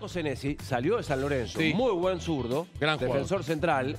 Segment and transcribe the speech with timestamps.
[0.00, 1.74] Marco Senesi salió de San Lorenzo, Sí.
[1.74, 3.16] muy buen zurdo, Gran jugador.
[3.18, 3.98] defensor central,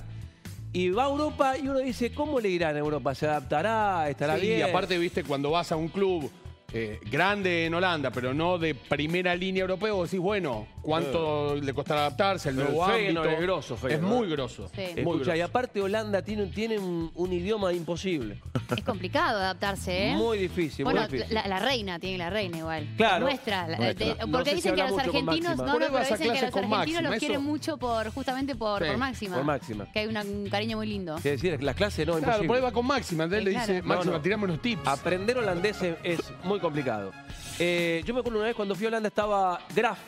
[0.72, 3.14] y va a Europa y uno dice, ¿cómo le irá en Europa?
[3.14, 4.10] ¿Se adaptará?
[4.10, 4.58] ¿Estará Sí, bien?
[4.58, 6.28] Y aparte, viste, cuando vas a un club
[6.72, 12.00] eh, grande en Holanda, pero no de primera línea europeo, decís, bueno, ¿cuánto le costará
[12.02, 12.48] adaptarse?
[12.50, 13.40] El Pero nuevo Feyenoord ámbito.
[13.40, 14.68] es grosso, Es muy grosso.
[14.74, 14.80] Sí.
[14.80, 15.44] muy Escucha, y grosso.
[15.50, 18.40] aparte Holanda tiene, tiene un, un idioma imposible.
[18.76, 20.14] Es complicado adaptarse, ¿eh?
[20.14, 21.34] Muy difícil, bueno, muy difícil.
[21.34, 22.86] la, la reina tiene la reina igual.
[22.96, 23.26] Claro.
[23.26, 23.68] Nuestra.
[23.68, 24.06] la- Nuestra.
[24.06, 26.42] de- No porque sé si dicen que los argentinos, no, no, pero dicen que los
[26.42, 29.36] argentinos Máxima, los quieren eso- mucho por justamente por, Sí, por Máxima.
[29.36, 29.86] por Máxima.
[29.92, 31.16] Que hay una- un cariño muy lindo.
[31.16, 32.48] Es decir, la clase no, Claro, imposible.
[32.48, 33.24] por ahí va con Máxima.
[33.24, 33.72] Entonces Sí, le claro.
[33.72, 34.86] dice, Máxima, No, tirame unos tips.
[34.86, 37.12] Aprender holandés es, es muy complicado.
[37.58, 39.98] Eh, yo me acuerdo una vez cuando fui a Holanda estaba Graf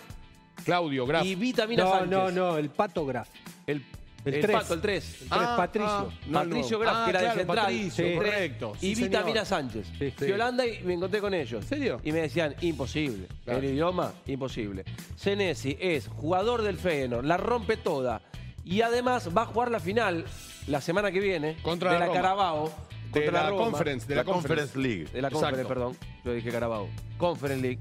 [0.64, 1.24] Claudio, Graf.
[1.24, 2.10] y Vitamina No, Sánchez.
[2.10, 3.28] no, no, el Pato Graf.
[3.66, 3.84] El,
[4.24, 4.56] El el, tres.
[4.56, 5.04] pato, el 3.
[5.22, 6.12] El tres, Patricio.
[6.28, 6.78] no, Patricio no.
[6.78, 7.64] Graf, Ah, que era claro, de Central.
[7.66, 8.14] Patricio, Sí.
[8.14, 8.72] correcto.
[8.80, 9.46] Y sí, Vitamina señor.
[9.46, 9.86] Sánchez.
[9.98, 10.32] Sí, Fui sí.
[10.32, 11.62] a Holanda y me encontré con ellos.
[11.62, 12.00] ¿En serio?
[12.02, 13.26] Y me decían, imposible.
[13.44, 13.58] Claro.
[13.58, 14.84] El idioma, imposible.
[15.16, 18.22] Senesi es jugador del Feyenoord, la rompe toda.
[18.64, 20.24] Y además va a jugar la final
[20.68, 22.20] la semana que viene Contra de la la Roma.
[22.22, 22.72] Carabao.
[23.14, 23.64] De la Roma.
[23.64, 24.06] Conference.
[24.06, 24.72] De la la Conference.
[24.74, 25.04] Conference League.
[25.12, 25.46] De la Exacto.
[25.46, 25.96] Conference, perdón.
[26.24, 26.88] Yo dije Carabao.
[27.18, 27.80] Conference League.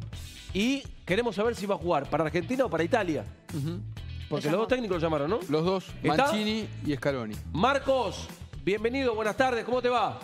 [0.53, 3.25] Y queremos saber si va a jugar para Argentina o para Italia.
[4.29, 5.39] Porque los dos técnicos lo llamaron, ¿no?
[5.49, 6.25] Los dos, ¿Está?
[6.25, 7.35] Mancini y Scaloni.
[7.51, 8.27] Marcos,
[8.63, 10.19] bienvenido, buenas tardes, ¿cómo te va?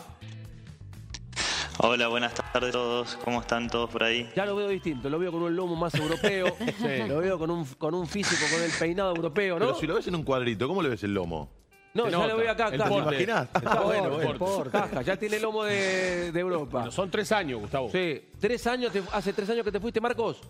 [1.82, 3.18] Hola, buenas tardes a todos.
[3.24, 4.30] ¿Cómo están todos por ahí?
[4.36, 6.48] Ya lo veo distinto, lo veo con un lomo más europeo,
[7.08, 9.68] lo veo con un, con un físico, con el peinado europeo, ¿no?
[9.68, 11.50] Pero si lo ves en un cuadrito, ¿cómo le ves el lomo?
[11.94, 12.84] No, ya lo veo acá, El caja.
[12.90, 13.16] ¿Te porte.
[13.16, 13.50] imaginás?
[13.54, 14.72] Está bueno, El bueno.
[14.72, 16.72] Caja, ya tiene lomo de, de Europa.
[16.80, 17.90] Bueno, son tres años, Gustavo.
[17.92, 20.42] Sí, tres años, te- hace tres años que te fuiste, Marcos.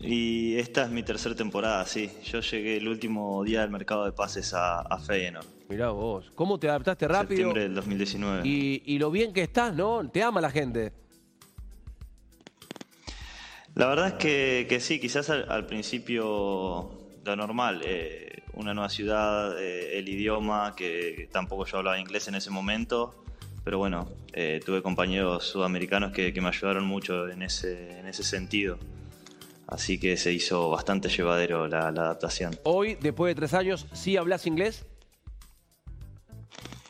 [0.00, 2.08] Y esta es mi tercera temporada, sí.
[2.24, 6.58] Yo llegué el último día del mercado de pases a, a Feyenoord, Mirá vos, ¿cómo
[6.58, 7.28] te adaptaste rápido?
[7.28, 8.42] septiembre del 2019.
[8.48, 10.08] Y, y lo bien que estás, ¿no?
[10.08, 10.92] Te ama la gente.
[13.74, 16.90] La verdad es que, que sí, quizás al, al principio
[17.24, 22.34] lo normal, eh, una nueva ciudad, eh, el idioma, que tampoco yo hablaba inglés en
[22.34, 23.14] ese momento,
[23.64, 28.24] pero bueno, eh, tuve compañeros sudamericanos que, que me ayudaron mucho en ese, en ese
[28.24, 28.78] sentido.
[29.68, 32.58] Así que se hizo bastante llevadero la, la adaptación.
[32.64, 34.84] Hoy, después de tres años, ¿sí hablas inglés?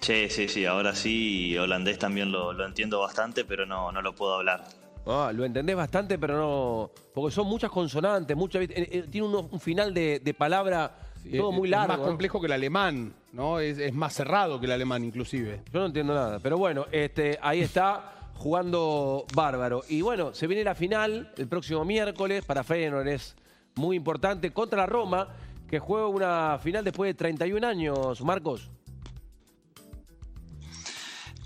[0.01, 4.01] Sí, sí, sí, ahora sí, y holandés también lo, lo entiendo bastante, pero no, no
[4.01, 4.65] lo puedo hablar.
[5.07, 6.91] Ah, lo entendés bastante, pero no.
[7.15, 8.63] Porque son muchas consonantes, muchas.
[8.63, 11.89] eh, eh, tiene uno- un final de, de palabra todo Es- muy es largo.
[11.89, 12.05] más ¿no?
[12.05, 13.61] complejo que el alemán, ¿no?
[13.61, 15.63] Es, es más cerrado que el alemán, inclusive.
[15.73, 16.39] Yo no entiendo nada.
[16.41, 19.83] Pero bueno, este, ahí está jugando bárbaro.
[19.89, 22.45] Y bueno, se viene la final el próximo miércoles.
[22.45, 23.35] Para Feyenoord es
[23.75, 25.29] muy importante contra la Roma,
[25.69, 28.71] que juega una final después de 31 años, Marcos.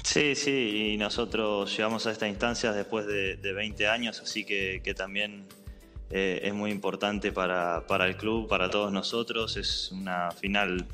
[0.04, 4.81] Sí, sí, y nosotros llegamos a esta instancia después de, de 20 años, así que,
[4.84, 5.47] que también
[6.14, 9.56] eh, es muy importante para, para el club, para todos nosotros.
[9.56, 10.86] Es una final,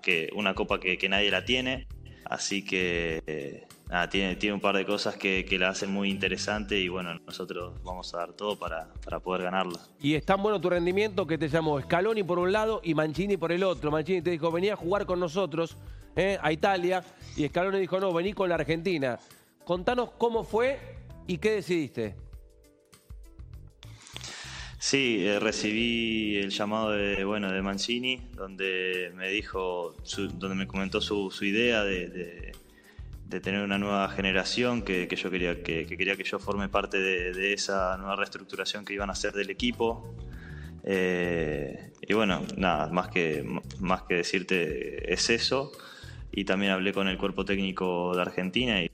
[0.00, 1.86] que, una copa que, que nadie la tiene,
[2.24, 3.66] así que eh,
[4.10, 7.74] tiene, tiene un par de cosas que, que la hacen muy interesante y bueno, nosotros
[7.84, 9.78] vamos a dar todo para, para poder ganarla.
[10.00, 13.36] Y es tan bueno tu rendimiento que te llamó Scaloni por un lado y Mancini
[13.36, 13.90] por el otro.
[13.90, 15.76] Mancini te dijo, vení a jugar con nosotros
[16.16, 17.04] eh, a Italia.
[17.36, 19.18] Y Scaloni dijo, no, vení con la Argentina.
[19.66, 20.78] Contanos cómo fue
[21.26, 22.21] y qué decidiste.
[24.82, 30.66] Sí, eh, recibí el llamado de, bueno, de Mancini, donde me dijo, su- donde me
[30.66, 32.52] comentó su, idea de,
[33.40, 37.52] tener una nueva generación, que, yo quería que, que quería que yo forme parte de,
[37.52, 40.16] esa nueva reestructuración que iban a hacer del equipo.
[40.82, 43.46] Eh, y bueno, nada, más que,
[43.78, 45.70] más que decirte es eso.
[46.32, 48.90] Y también hablé con el cuerpo técnico de Argentina y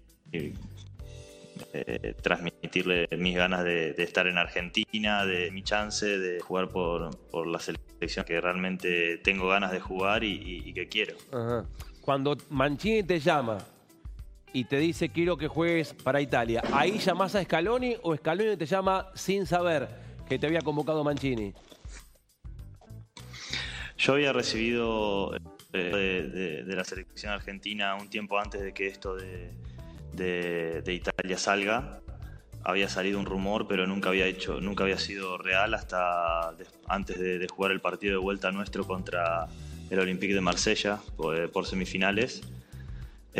[1.72, 7.16] eh, transmitirle mis ganas de, de estar en Argentina, de mi chance de jugar por,
[7.30, 11.16] por la selección que realmente tengo ganas de jugar y, y- y que quiero.
[11.32, 11.64] Ajá.
[12.00, 13.58] Cuando Mancini te llama
[14.52, 18.64] y te dice quiero que juegues para Italia, ¿ahí llamás a Scaloni o Scaloni te
[18.66, 19.88] llama sin saber
[20.28, 21.52] que te había convocado Mancini?
[23.98, 25.40] Yo había recibido eh,
[25.72, 29.50] de, de- de la selección argentina un tiempo antes de que esto de,
[30.18, 32.00] de- Italia salga.
[32.64, 36.50] Había salido un rumor, pero nunca había hecho, nunca había sido real hasta
[36.88, 39.46] antes de, jugar el partido de vuelta nuestro contra
[39.88, 42.42] el Olympique de Marsella por, por semifinales.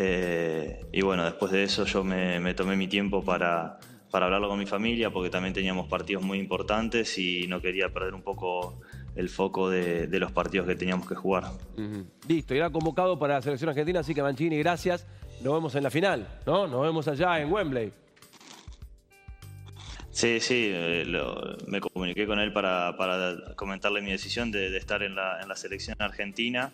[0.01, 3.79] Eh, y bueno, después de eso yo me, tomé mi tiempo para,
[4.11, 8.15] para hablarlo con mi familia, porque también teníamos partidos muy importantes y no quería perder
[8.15, 8.81] un poco
[9.17, 11.51] el foco de, los partidos que teníamos que jugar.
[12.29, 15.07] Listo, y era convocado para la selección argentina, así que Mancini, gracias.
[15.41, 16.67] Nos vemos en la final, ¿no?
[16.67, 17.93] Nos vemos allá en Wembley.
[20.11, 22.97] Sí, sí, eh, lo- me comuniqué con él para,
[23.55, 26.73] comentarle mi decisión de, estar en la, selección argentina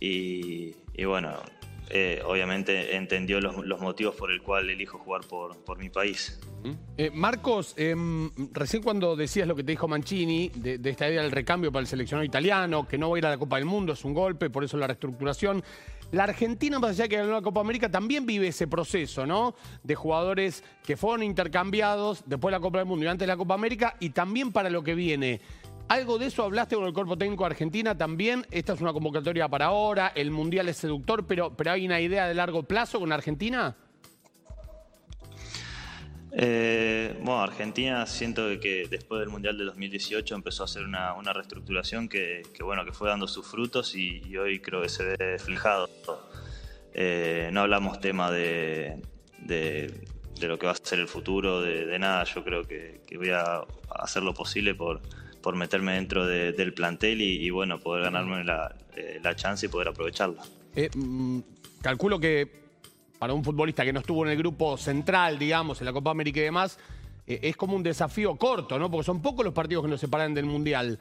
[0.00, 0.74] y
[1.04, 1.32] bueno,
[1.90, 6.38] eh, obviamente entendió los, los motivos por el cual elijo jugar por, por mi país.
[6.96, 11.22] Eh, Marcos, em, recién cuando decías lo que te dijo Mancini, de, de esta idea
[11.22, 13.64] del recambio para el seleccionado italiano, que no va a ir a la Copa del
[13.64, 15.62] Mundo, es un golpe, por eso la reestructuración.
[16.10, 19.54] La Argentina, más allá de que ganó la Copa América, también vive ese proceso, ¿no?
[19.82, 23.36] De jugadores que fueron intercambiados después de la Copa del Mundo y antes de la
[23.36, 25.40] Copa América, y también para lo que viene.
[25.88, 28.46] ¿Algo de eso hablaste con el cuerpo técnico de Argentina también?
[28.50, 32.28] Esta es una convocatoria para ahora, el Mundial es seductor, pero, pero ¿hay una idea
[32.28, 33.74] de largo plazo con Argentina?
[36.30, 41.32] Eh, bueno, Argentina siento que después del Mundial de 2018 empezó a hacer una, una
[41.32, 45.88] reestructuración que, bueno, que fue dando sus frutos y, hoy creo que se ve reflejado.
[46.92, 49.00] Eh, no hablamos tema de,
[49.38, 50.06] de,
[50.42, 52.24] lo que va a ser el futuro, de, nada.
[52.24, 53.62] Yo creo que voy a
[53.98, 55.00] hacer lo posible por,
[55.42, 59.66] por meterme dentro de- del plantel y, y, bueno, poder ganarme la, eh, la chance
[59.66, 60.42] y poder aprovecharla.
[60.74, 61.38] Eh, mm,
[61.82, 62.50] calculo que
[63.18, 66.40] para un futbolista que no estuvo en el grupo central, digamos, en la Copa América
[66.40, 66.78] y demás,
[67.26, 68.90] eh, es como un desafío corto, ¿no?
[68.90, 70.98] Porque son pocos los partidos que nos separan del Mundial.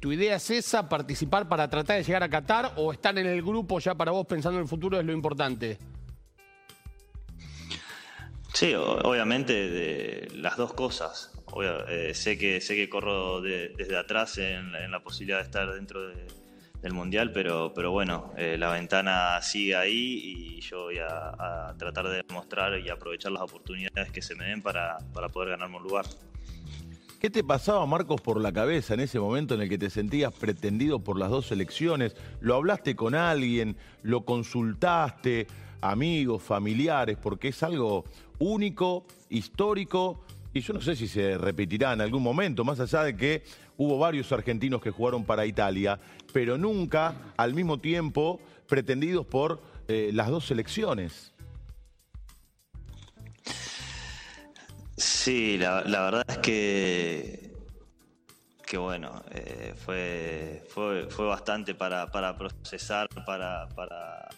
[0.00, 3.42] ¿Tu idea es esa, participar para tratar de llegar a Qatar o estar en el
[3.42, 5.76] grupo ya para vos pensando en el futuro es lo importante?
[8.54, 11.30] Sí, obviamente de las dos cosas.
[11.88, 16.06] Eh, sé que sé que corro de- desde atrás en, la posibilidad de estar dentro
[16.08, 16.26] de-
[16.82, 21.74] del mundial, pero pero bueno, eh, la ventana sigue ahí y yo voy a, a
[21.76, 25.76] tratar de demostrar y aprovechar las oportunidades que se me den para, para poder ganarme
[25.76, 26.06] un lugar.
[27.20, 30.32] ¿Qué te pasaba, Marcos, por la cabeza en ese momento en el que te sentías
[30.32, 32.16] pretendido por las dos selecciones?
[32.40, 33.76] ¿Lo hablaste con alguien?
[34.02, 35.46] ¿Lo consultaste?
[35.82, 38.04] Amigos, familiares, porque es algo
[38.38, 43.16] único, histórico, y yo no sé si se repetirá en algún momento, más allá de
[43.16, 43.42] que
[43.76, 46.00] hubo varios argentinos que jugaron para Italia,
[46.32, 51.32] pero nunca al mismo tiempo pretendidos por eh, las dos selecciones.
[54.96, 57.52] Sí, la, verdad es que,
[58.66, 64.28] que bueno, eh, fue, fue, fue bastante para, para procesar para, para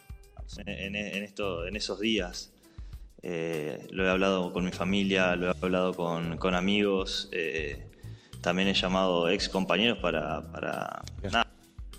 [0.59, 2.53] en, en en esos días.
[3.23, 7.87] Eh, lo he hablado con mi familia, lo he hablado con, con amigos, eh,
[8.41, 11.47] también he llamado ex compañeros para, para nada,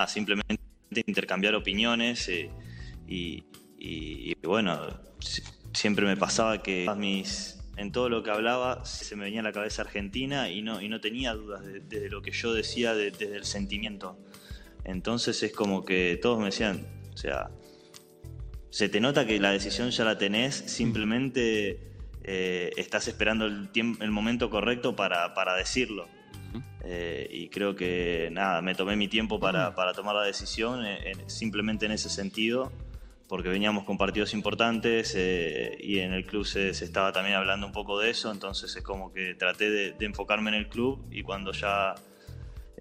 [0.08, 0.60] simplemente
[1.08, 2.50] intercambiar opiniones eh,
[3.08, 3.46] y,
[3.80, 4.80] y- y bueno,
[5.20, 5.42] si-
[5.74, 9.54] siempre me pasaba que mis, en todo lo que hablaba se me venía a la
[9.54, 13.12] cabeza Argentina y no, y no tenía dudas de, de lo que yo decía de-
[13.12, 14.18] desde el sentimiento.
[14.84, 17.50] Entonces es como que todos me decían, o sea,
[18.74, 21.78] se te nota que la decisión ya la tenés, simplemente
[22.24, 26.08] eh, estás esperando el, tiemp- el momento correcto para, para decirlo.
[26.84, 31.12] Eh, y creo que nada, me tomé mi tiempo para, para tomar la decisión eh,
[31.12, 32.72] en- simplemente en ese sentido,
[33.30, 37.68] porque veníamos con partidos importantes eh, y en el club se, se estaba también hablando
[37.68, 41.00] un poco de eso, entonces es como que traté de, de enfocarme en el club
[41.12, 41.94] y cuando ya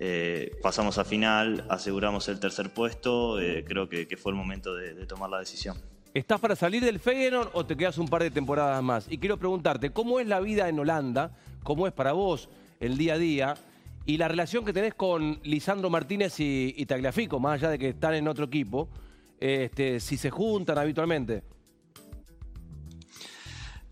[0.05, 4.95] eh, pasamos a final, aseguramos el tercer puesto, eh, creo que, fue el momento de,
[4.95, 5.77] de tomar la decisión.
[6.13, 9.07] ¿Estás para salir del Feyenoord o te quedas un par de temporadas más?
[9.09, 11.31] Y quiero preguntarte, ¿cómo es la vida en Holanda?
[11.63, 12.49] ¿Cómo es para vos
[12.81, 13.55] el día a día?
[14.05, 17.91] Y la relación que tenés con Lisandro Martínez y, y Tagliafico, más allá de que
[17.91, 18.89] están en otro equipo,
[19.39, 21.45] este, si se juntan habitualmente.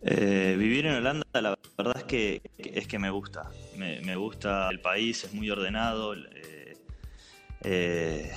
[0.02, 3.50] Eh, vivir en Holanda, la verdad es que, es que me gusta.
[3.76, 6.14] Me, gusta el país, es muy ordenado.
[6.14, 6.76] eh,
[7.62, 8.32] eh,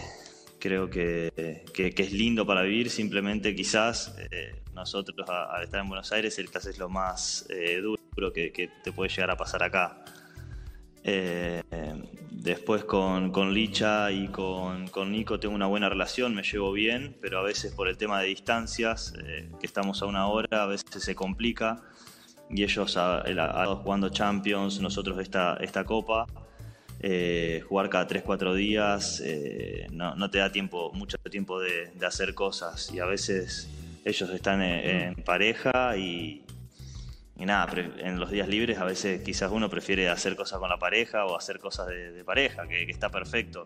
[0.59, 2.89] creo que, que- es lindo para vivir.
[2.89, 7.47] Simplemente, quizás eh, nosotros, al estar en Buenos Aires, el caso es lo más
[8.15, 10.03] duro que, que te puede llegar a pasar acá.
[12.43, 17.15] Después con, con Licha y con, con Nico tengo una buena relación, me llevo bien,
[17.21, 20.65] pero a veces por el tema de distancias, eh, que estamos a una hora, a
[20.65, 21.81] veces se complica.
[22.49, 23.23] Y ellos a,
[23.81, 26.27] jugando Champions, nosotros esta, esta copa,
[26.99, 32.33] eh, jugar cada 3-4 días, eh, no, no te da tiempo, mucho tiempo de, hacer
[32.33, 32.91] cosas.
[32.93, 33.69] Y a veces
[34.03, 36.43] ellos están en pareja y,
[37.35, 40.69] y nada, pre- en los días libres a veces quizás uno prefiere hacer cosas con
[40.69, 43.65] la pareja o hacer cosas de, de pareja, que, que está perfecto.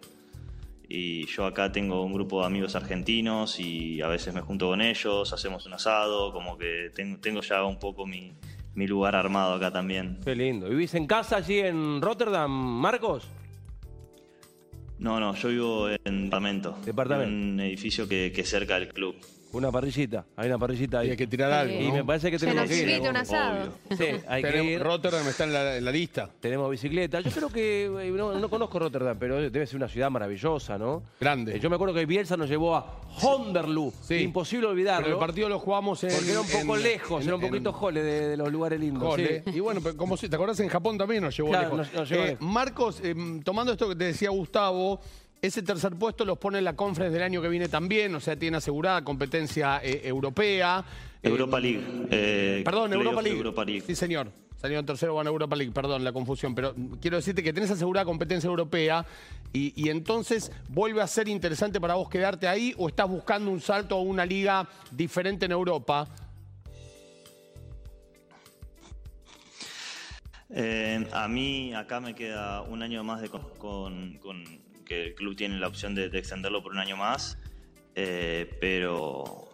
[0.89, 4.81] Y yo acá tengo un grupo de amigos argentinos y a veces me junto con
[4.81, 8.31] ellos, hacemos un asado, como que tengo, tengo ya un poco mi,
[8.73, 10.17] mi lugar armado acá también.
[10.23, 10.69] Qué lindo.
[10.69, 13.27] ¿Vivís en casa allí en Rotterdam, Marcos?
[14.97, 16.77] No, no, yo vivo en departamento.
[16.85, 17.31] Departamento.
[17.31, 19.15] En un edificio que, que es cerca del club.
[19.53, 20.25] Una parrillita.
[20.35, 21.07] Hay una parrillita ahí.
[21.07, 21.73] Y hay que tirar algo.
[21.79, 21.93] Y ¿no?
[21.93, 22.89] me parece que Se tenemos nos que ir.
[22.89, 23.69] invita un asado.
[23.97, 24.83] Sí, hay que Tenemos- ir.
[24.83, 26.29] Rotterdam está en la, en la lista.
[26.39, 27.21] Tenemos bicicleta.
[27.21, 31.03] Yo creo que, eh, no, no conozco Rotterdam, pero debe ser una ciudad maravillosa, ¿no?
[31.19, 31.55] Grande.
[31.55, 33.93] Eh, Yo me acuerdo que Bielsa nos llevó a Honderloo.
[34.01, 34.15] Sí.
[34.15, 35.05] Imposible olvidarlo.
[35.05, 36.11] Pero el partido lo jugamos en.
[36.13, 38.51] porque era un poco en- lejos, en- era un poquito en- jole de, de los
[38.51, 39.03] lugares lindos.
[39.03, 39.43] Jole.
[39.45, 39.51] sí.
[39.55, 40.59] Y bueno, pero como si, ¿te acordás?
[40.59, 41.77] En Japón también nos llevó Claro, lejos.
[41.77, 42.41] nos- nos llevó Eh, lejos.
[42.47, 44.99] Marcos, em, tomando esto que te decía Gustavo,
[45.41, 48.35] ese tercer puesto los pone en la conference del año que viene también, o sea,
[48.37, 50.83] tiene asegurada competencia eh, europea.
[51.21, 51.83] Eh, Europa League.
[52.11, 53.37] eh, Perdón, Europa League.
[53.37, 53.81] Europa League.
[53.85, 54.31] Sí, señor.
[54.59, 57.69] Salió en tercero, van a Europa League, perdón la confusión, pero quiero decirte que tenés
[57.69, 59.05] asegurada competencia europea
[59.53, 63.61] y, y entonces vuelve a ser interesante para vos quedarte ahí o estás buscando un
[63.61, 66.07] salto a una liga diferente en Europa.
[70.49, 75.15] Eh, a mí acá me queda un año más de con, con- con- que el
[75.15, 77.37] club tiene la opción de, de extenderlo por un año más,
[77.95, 79.49] eh, pero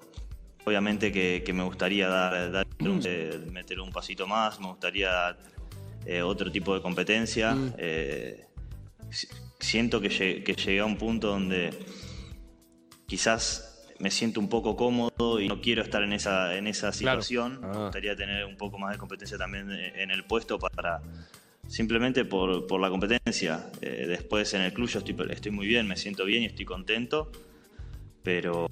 [0.66, 5.36] obviamente que, que me gustaría dar, dar un- eh, meter un pasito más, me gustaría
[6.06, 7.56] eh, otro tipo de competencia.
[7.78, 8.46] eh,
[9.10, 9.28] si-
[9.60, 11.72] siento que, lle- que llegué a un punto donde
[13.08, 17.22] quizás me siento un poco cómodo y no quiero estar en esa, en esa Claro.
[17.22, 17.60] situación.
[17.64, 17.68] Ah.
[17.74, 21.02] Me gustaría tener un poco más de competencia también en el puesto para
[21.74, 23.72] simplemente por, por la competencia.
[23.82, 26.66] Eh, después en el club yo estoy, estoy muy bien, me siento bien y estoy
[26.66, 27.32] contento,
[28.24, 28.70] pero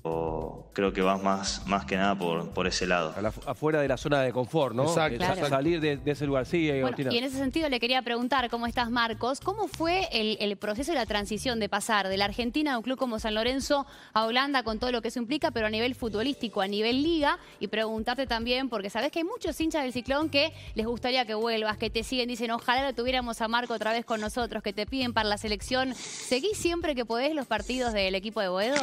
[0.73, 3.13] creo que vas más, más que nada por, por ese lado.
[3.21, 4.83] La- afuera de la zona de confort, ¿no?
[4.83, 5.17] Exacto.
[5.17, 5.47] Claro.
[5.49, 6.45] Salir de, de ese lugar.
[6.45, 9.39] Sí, eh, Bueno, y en ese sentido le quería preguntar, ¿cómo estás, Marcos?
[9.41, 12.83] ¿Cómo fue el, el proceso de la transición de pasar de la Argentina a un
[12.83, 15.95] club como San Lorenzo a Holanda con todo lo que eso implica, pero a nivel
[15.95, 17.37] futbolístico, a nivel liga?
[17.59, 21.33] Y preguntarte también, porque sabes que hay muchos hinchas del ciclón que les gustaría que
[21.33, 24.71] vuelvas, que te siguen, dicen, ojalá lo tuviéramos a Marco otra vez con nosotros, que
[24.71, 25.93] te piden para la selección.
[25.95, 28.81] ¿Seguís siempre que podés los partidos del equipo de Boedo?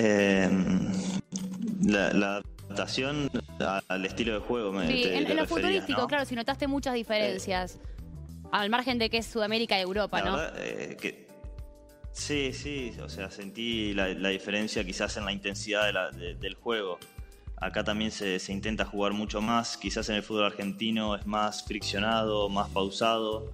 [0.00, 0.48] Eh,
[1.82, 3.28] la, la adaptación
[3.88, 6.06] al estilo de juego me Sí, te- en, te en lo futbolístico, ¿no?
[6.06, 7.78] claro, si notaste muchas diferencias.
[8.52, 10.36] Al margen de que es Sudamérica y Europa, ¿no?
[10.36, 11.26] verdad, eh, que
[12.12, 16.34] sí, sí, o sea, sentí la, la diferencia quizás en la intensidad de la- de-
[16.36, 16.98] del juego.
[17.60, 21.64] Acá también se, se intenta jugar mucho más, quizás en el fútbol argentino es más
[21.64, 23.52] friccionado, más pausado.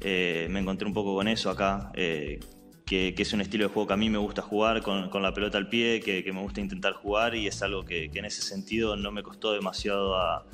[0.00, 2.40] Eh, me encontré un poco con eso acá, eh,
[2.88, 5.22] que, que es un estilo de juego que a mí me gusta jugar con, con
[5.22, 8.18] la pelota al pie, que, que me gusta intentar jugar y es algo que, que
[8.18, 10.44] en ese sentido no me costó demasiado a-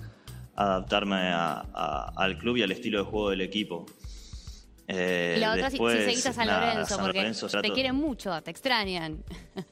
[0.57, 3.87] adaptarme a- a- al club y al estilo de juego del equipo.
[4.89, 7.47] Eh, Y la otra, si- después, si seguís a San nada, Lorenzo, San porque Lorenzo
[7.47, 9.23] te trato- quieren mucho, te extrañan.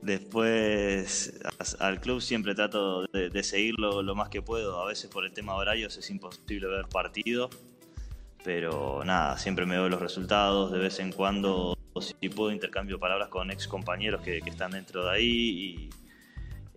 [0.00, 1.34] Después
[1.80, 4.80] al club siempre trato de, de seguirlo lo más que puedo.
[4.80, 7.50] A veces por el tema de horarios es imposible ver partido.
[8.48, 10.72] Pero nada, siempre me doy los resultados.
[10.72, 15.10] De vez en cuando, si puedo, intercambio palabras con ex compañeros que, están dentro de
[15.10, 15.90] ahí.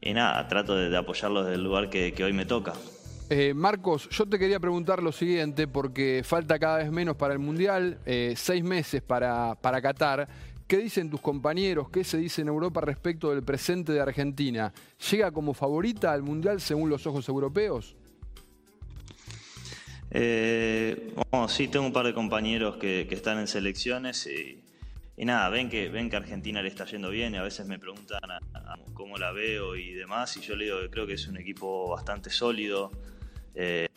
[0.02, 2.74] Y, nada, trato de, apoyarlos desde el lugar que, que hoy me toca.
[3.30, 7.40] Eh, Marcos, yo te quería preguntar lo siguiente, porque falta cada vez menos para el
[7.40, 10.28] Mundial, eh, seis meses para, para Qatar.
[10.68, 11.90] ¿Qué dicen tus compañeros?
[11.90, 14.74] ¿Qué se dice en Europa respecto del presente de Argentina?
[15.10, 17.96] ¿Llega como favorita al Mundial según los ojos europeos?
[20.14, 24.62] Eh, bueno, sí, tengo un par de compañeros que, están en selecciones y,
[25.24, 28.20] nada, ven que, ven que Argentina le está yendo bien y a veces me preguntan
[28.30, 28.40] a-
[28.94, 31.90] cómo la veo y demás y yo le digo que creo que es un equipo
[31.90, 32.92] bastante sólido,
[33.56, 33.88] eh,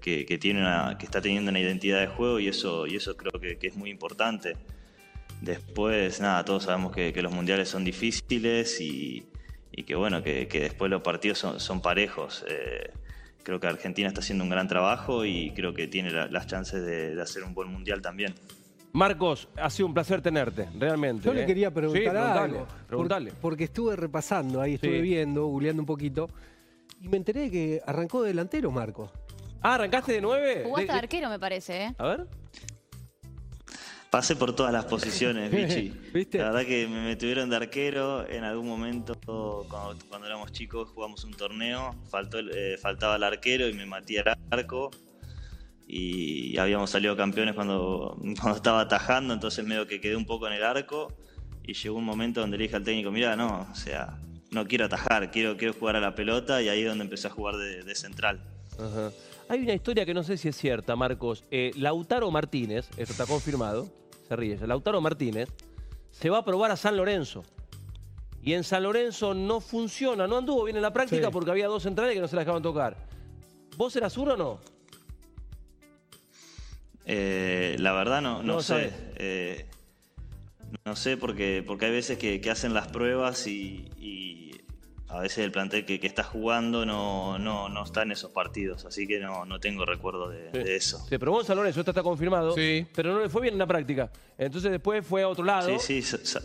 [0.00, 3.40] que, tiene una, que está teniendo una identidad de juego y eso, y eso creo
[3.40, 4.56] que, es muy importante.
[5.40, 9.26] Después, nada, todos sabemos que, los mundiales son difíciles y,
[9.86, 12.44] que bueno, que, después los partidos son, son parejos.
[12.48, 12.90] Eh,
[13.44, 16.84] creo que Argentina está haciendo un gran trabajo y creo que tiene la- las chances
[16.84, 18.34] de, de hacer un buen mundial también.
[18.92, 21.24] Marcos, ha sido un placer tenerte, realmente.
[21.24, 21.36] Yo ¿eh?
[21.36, 22.58] le quería preguntar Sí, preguntale, algo.
[22.66, 23.32] por- preguntale.
[23.40, 25.02] porque estuve repasando, ahí estuve Sí.
[25.02, 26.28] viendo, googleando un poquito.
[27.00, 29.10] Y me enteré que arrancó de delantero, Marcos.
[29.60, 30.62] Ah, ¿arrancaste de nueve?
[30.64, 31.94] Jugaste De- de de- arquero, me parece, ¿eh?
[31.98, 32.26] A ver.
[34.14, 35.92] Pasé por todas las posiciones, Vichy.
[36.12, 36.38] ¿Viste?
[36.38, 38.24] La verdad que me, tuvieron de arquero.
[38.28, 41.96] En algún momento, cuando, cuando éramos chicos, jugamos un torneo.
[42.08, 44.92] Faltó, eh, faltaba el arquero y me maté al arco.
[45.88, 50.52] Y habíamos salido campeones cuando, cuando estaba atajando, entonces medio que quedé un poco en
[50.52, 51.12] el arco.
[51.64, 54.16] Y llegó un momento donde le dije al técnico, mira, no, o sea,
[54.52, 56.62] no quiero atajar, quiero, quiero jugar a la pelota.
[56.62, 58.40] Y ahí es donde empecé a jugar de, de central.
[58.78, 59.10] Ajá.
[59.48, 61.44] Hay una historia que no sé si es cierta, Marcos.
[61.50, 63.90] Eh, Lautaro Martínez, esto está confirmado,
[64.26, 65.48] se ríe, Lautaro Martínez
[66.10, 67.44] se va a probar a San Lorenzo.
[68.42, 71.32] Y en San Lorenzo no funciona, no anduvo bien en la práctica Sí.
[71.32, 72.96] porque había dos centrales que no se la dejaban tocar.
[73.76, 74.60] ¿Vos eras zurdo o no?
[77.06, 78.92] Eh, la verdad no, no, No sé.
[79.16, 79.66] Eh,
[80.84, 84.60] no sé, porque, porque hay veces que, que hacen las pruebas y, y
[85.14, 88.84] a veces el plantel que, que está jugando no, no, no está en esos partidos,
[88.84, 90.98] así que no, no tengo recuerdo de, de eso.
[91.08, 92.54] Se probó en San Lorenzo, esto está confirmado.
[92.54, 92.86] Sí.
[92.94, 94.10] Pero no le fue bien en la práctica.
[94.36, 95.78] Entonces después fue a otro lado.
[95.78, 96.42] Sí, sí, sa- sa-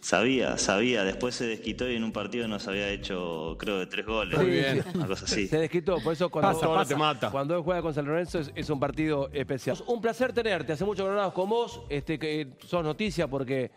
[0.00, 1.04] sabía, sabía.
[1.04, 4.38] Después se desquitó y en un partido nos había hecho, creo, de tres goles.
[4.38, 4.84] Muy bien.
[4.94, 5.46] Una cosa así.
[5.46, 7.30] Se desquitó, por eso cuando, Pasa, ahora te mata.
[7.30, 9.76] cuando él juega con San Lorenzo es, es un partido especial.
[9.86, 13.70] Un placer tenerte, hace mucho que no con vos, este, que sos noticia porque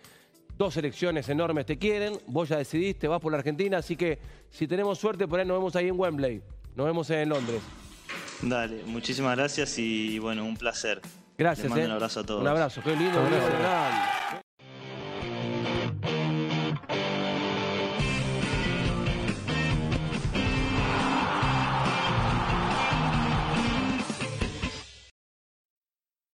[0.57, 4.19] dos selecciones enormes te quieren, vos ya decidiste, vas por la Argentina, así que
[4.49, 6.41] si tenemos suerte por ahí nos vemos ahí en Wembley,
[6.75, 7.61] nos vemos en Londres.
[8.41, 11.01] Dale, muchísimas gracias y bueno, un placer.
[11.37, 11.65] Gracias.
[11.65, 11.87] Les mando eh.
[11.87, 12.41] un abrazo a todos.
[12.41, 13.19] Un abrazo, qué lindo.
[13.19, 14.24] Hernán.